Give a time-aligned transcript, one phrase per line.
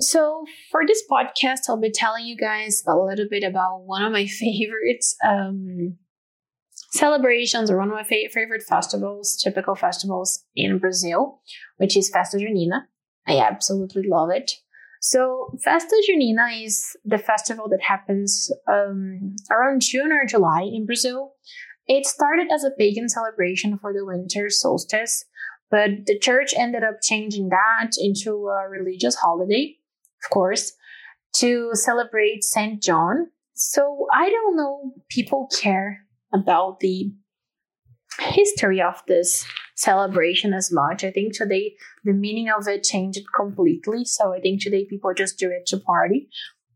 [0.00, 4.12] so for this podcast, I'll be telling you guys a little bit about one of
[4.12, 5.96] my favorites um,
[6.92, 11.40] celebrations or one of my fa- favorite festivals, typical festivals in Brazil,
[11.76, 12.82] which is Festa Junina.
[13.26, 14.52] I absolutely love it.
[15.00, 21.34] So Festa Junina is the festival that happens um, around June or July in Brazil.
[21.86, 25.24] It started as a pagan celebration for the winter solstice,
[25.70, 29.77] but the church ended up changing that into a religious holiday,
[30.24, 30.72] of course,
[31.36, 33.28] to celebrate Saint John.
[33.54, 37.12] So I don't know, people care about the
[38.20, 41.04] history of this celebration as much.
[41.04, 44.04] I think today the meaning of it changed completely.
[44.04, 46.28] So I think today people just do it to party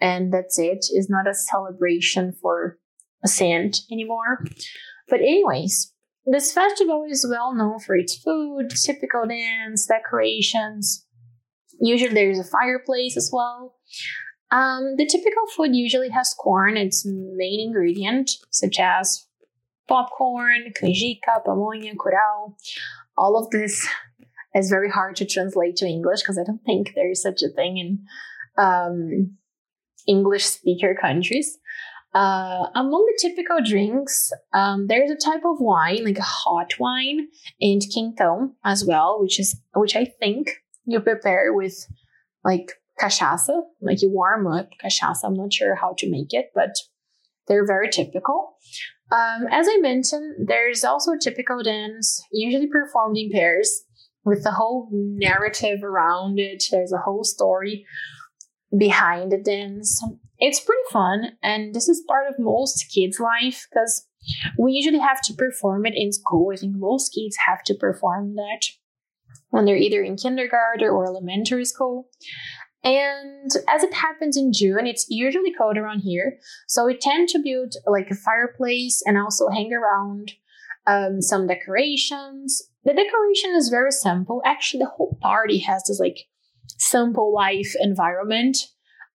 [0.00, 0.86] and that's it.
[0.90, 2.78] It's not a celebration for
[3.24, 4.44] a saint anymore.
[5.08, 5.92] But anyways,
[6.26, 11.05] this festival is well known for its food, typical dance, decorations.
[11.80, 13.74] Usually there's a fireplace as well.
[14.50, 19.26] Um, the typical food usually has corn, its main ingredient, such as
[19.88, 22.54] popcorn, canjica, pamonha, curau.
[23.18, 23.86] All of this
[24.54, 27.48] is very hard to translate to English because I don't think there is such a
[27.48, 28.06] thing in
[28.56, 29.36] um,
[30.06, 31.58] English speaker countries.
[32.14, 37.28] Uh, among the typical drinks, um, there's a type of wine, like a hot wine,
[37.60, 41.74] and quentão as well, which is which I think you prepare with
[42.44, 45.24] like cachaça, like you warm up cachaça.
[45.24, 46.74] I'm not sure how to make it, but
[47.48, 48.56] they're very typical.
[49.12, 53.84] Um, as I mentioned, there's also a typical dance, usually performed in pairs,
[54.24, 56.64] with the whole narrative around it.
[56.70, 57.86] There's a whole story
[58.76, 60.02] behind the dance.
[60.38, 64.06] It's pretty fun, and this is part of most kids' life because
[64.58, 66.50] we usually have to perform it in school.
[66.52, 68.62] I think most kids have to perform that
[69.50, 72.08] when they're either in kindergarten or elementary school.
[72.84, 76.38] And as it happens in June, it's usually cold around here.
[76.68, 80.32] So we tend to build like a fireplace and also hang around
[80.86, 82.62] um, some decorations.
[82.84, 84.40] The decoration is very simple.
[84.44, 86.28] Actually, the whole party has this like
[86.78, 88.56] simple life environment.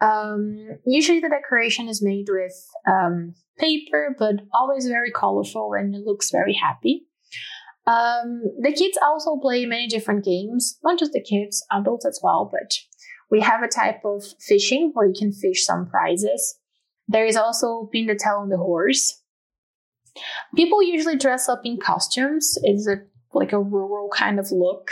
[0.00, 2.54] Um, usually the decoration is made with
[2.86, 7.06] um, paper, but always very colorful and it looks very happy.
[7.88, 12.50] Um, the kids also play many different games, not just the kids, adults as well,
[12.52, 12.74] but
[13.30, 16.58] we have a type of fishing where you can fish some prizes.
[17.08, 19.22] There is also pin the tail on the horse.
[20.54, 22.58] People usually dress up in costumes.
[22.62, 22.96] It's a
[23.32, 24.90] like a rural kind of look.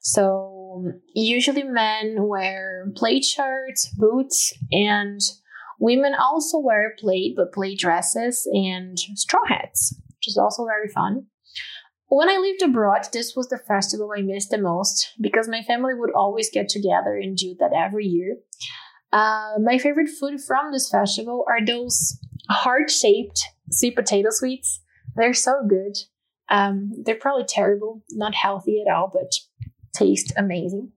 [0.00, 5.20] So usually men wear plaid shirts, boots, and
[5.80, 11.26] women also wear plaid but plaid dresses and straw hats, which is also very fun.
[12.08, 15.92] When I lived abroad, this was the festival I missed the most because my family
[15.94, 18.36] would always get together and do that every year.
[19.12, 22.18] Uh, my favorite food from this festival are those
[22.48, 24.80] heart shaped sweet potato sweets.
[25.16, 25.96] They're so good.
[26.48, 29.32] Um, they're probably terrible, not healthy at all, but
[29.94, 30.92] taste amazing.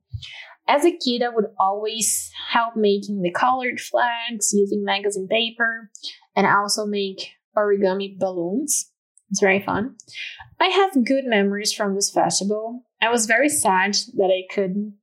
[0.67, 5.89] As a kid, I would always help making the colored flags using magazine paper
[6.35, 8.91] and also make origami balloons.
[9.31, 9.95] It's very fun.
[10.59, 12.83] I have good memories from this festival.
[13.01, 14.95] I was very sad that I couldn't,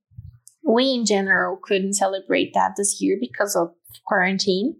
[0.64, 3.72] we in general couldn't celebrate that this year because of
[4.06, 4.76] quarantine.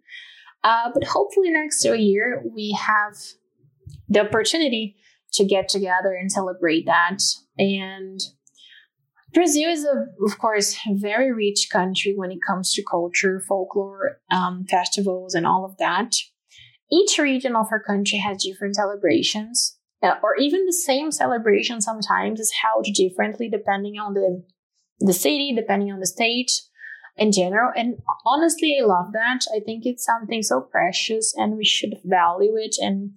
[0.65, 3.15] Uh, but hopefully next year we have
[4.09, 4.97] the opportunity
[5.33, 7.19] to get together and celebrate that.
[7.59, 8.21] And
[9.33, 14.19] Brazil is, a, of course, a very rich country when it comes to culture, folklore,
[14.31, 16.15] um, festivals, and all of that.
[16.91, 22.41] Each region of our country has different celebrations, uh, or even the same celebration sometimes
[22.41, 24.45] is held differently depending on the
[24.99, 26.51] the city, depending on the state
[27.17, 27.73] in general.
[27.75, 29.41] And honestly, I love that.
[29.55, 33.11] I think it's something so precious and we should value it and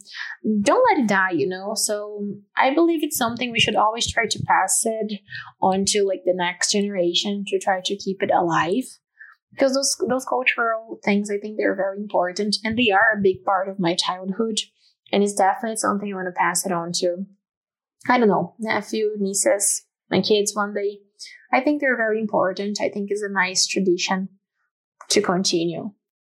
[0.62, 1.74] don't let it die, you know?
[1.76, 2.26] So
[2.56, 5.20] I believe it's something we should always try to pass it
[5.62, 8.86] on to like the next generation to try to keep it alive
[9.52, 13.44] because those those cultural things I think they're very important and they are a big
[13.44, 14.60] part of my childhood
[15.12, 17.26] and it's definitely something I want to pass it on to.
[18.08, 21.00] I don't know nephew nieces my kids one day.
[21.52, 22.80] I think they're very important.
[22.82, 24.30] I think it's a nice tradition
[25.10, 25.92] to continue